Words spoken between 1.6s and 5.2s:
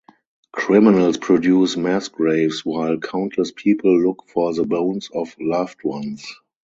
mass graves while countless people look for the bones